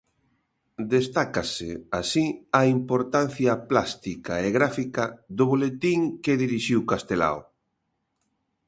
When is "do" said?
5.37-5.43